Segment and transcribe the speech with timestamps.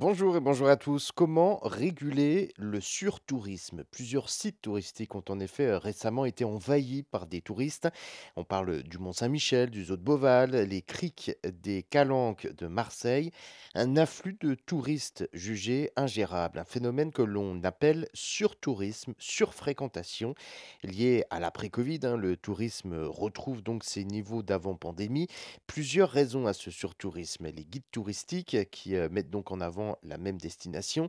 [0.00, 1.12] Bonjour et bonjour à tous.
[1.12, 3.84] Comment réguler le surtourisme?
[3.90, 7.86] Plusieurs sites touristiques ont en effet récemment été envahis par des touristes.
[8.34, 11.32] On parle du Mont-Saint-Michel, du Zoo de Beauval, les criques
[11.62, 13.30] des Calanques de Marseille.
[13.74, 20.34] Un afflux de touristes jugé ingérable, un phénomène que l'on appelle surtourisme, surfréquentation,
[20.82, 22.00] lié à l'après-Covid.
[22.04, 22.16] hein.
[22.16, 25.26] Le tourisme retrouve donc ses niveaux d'avant-pandémie.
[25.66, 27.48] Plusieurs raisons à ce surtourisme.
[27.48, 31.08] Les guides touristiques qui mettent donc en avant la même destination,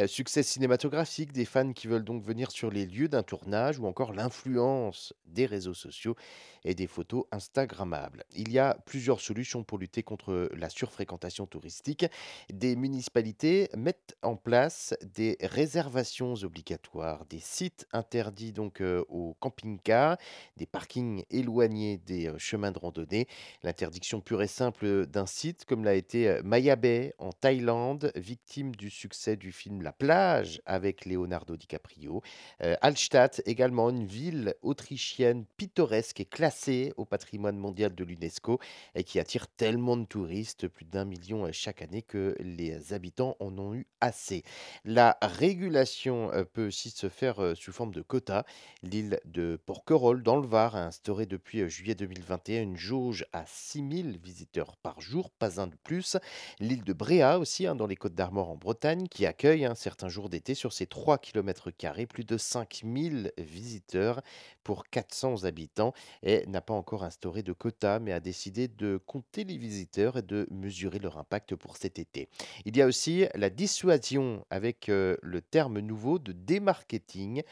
[0.00, 3.86] euh, succès cinématographique, des fans qui veulent donc venir sur les lieux d'un tournage ou
[3.86, 6.16] encore l'influence des réseaux sociaux
[6.64, 8.24] et des photos Instagrammables.
[8.34, 12.06] Il y a plusieurs solutions pour lutter contre la surfréquentation touristique.
[12.52, 20.16] Des municipalités mettent en place des réservations obligatoires, des sites interdits donc euh, aux camping-cars,
[20.56, 23.26] des parkings éloignés des euh, chemins de randonnée
[23.62, 28.74] L'interdiction pure et simple d'un site, comme l'a été euh, Maya Bay en Thaïlande, victime
[28.74, 32.22] du succès du film La plage avec Leonardo DiCaprio.
[32.62, 38.58] Euh, Hallstatt, également une ville autrichienne pittoresque et classée au patrimoine mondial de l'UNESCO
[38.94, 43.36] et qui attire tellement de touristes, plus d'un million euh, chaque année, que les habitants
[43.40, 44.42] en ont eu assez.
[44.84, 48.44] La régulation euh, peut aussi se faire euh, sous forme de quotas.
[48.82, 54.18] L'île de Porquerolles, dans le Var, a instauré depuis juillet 2021 une jauge à 6000
[54.18, 56.16] visiteurs par jour, pas un de plus.
[56.60, 60.08] L'île de Bréa aussi, hein, dans les Côtes d'Armor en Bretagne, qui accueille hein, certains
[60.08, 61.70] jours d'été sur ses 3 km
[62.08, 64.22] plus de 5000 visiteurs
[64.64, 69.44] pour 400 habitants et n'a pas encore instauré de quotas, mais a décidé de compter
[69.44, 72.28] les visiteurs et de mesurer leur impact pour cet été.
[72.64, 77.42] Il y a aussi la dissuasion avec euh, le terme nouveau de démarketing,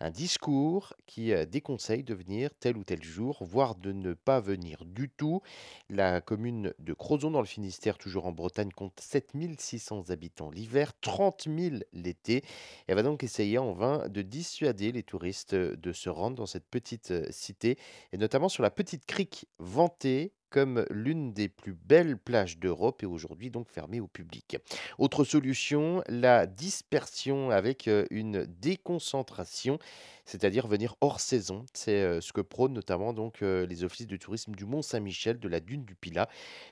[0.00, 4.40] un discours qui euh, déconseille de venir tel ou tel jour, voire de ne pas
[4.40, 5.40] venir du tout.
[5.88, 11.46] La commune de Crozon dans le Finistère, toujours en Bretagne, compte 7600 habitants l'hiver, 30
[11.48, 12.42] 000 l'été.
[12.86, 16.46] Elle va donc essayer en vain de dissuader les touristes euh, de se rendre dans
[16.46, 17.78] cette petite euh, cité,
[18.12, 23.06] et notamment sur la petite crique vantée comme l'une des plus belles plages d'Europe et
[23.06, 24.56] aujourd'hui donc fermée au public.
[24.96, 29.78] Autre solution, la dispersion avec euh, une déconcentration,
[30.24, 31.66] c'est-à-dire venir hors saison.
[31.74, 35.60] C'est ce que prônent notamment donc les offices de tourisme du Mont Saint-Michel, de la
[35.60, 36.28] dune du Pilat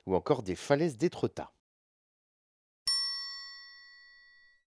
[0.06, 1.50] ou encore des falaises d'Étretat.